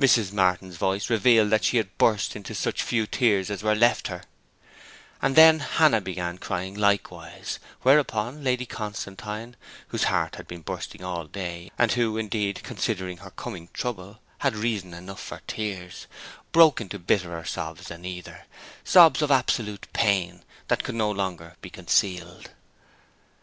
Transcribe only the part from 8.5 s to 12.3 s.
Constantine, whose heart had been bursting all day (and who,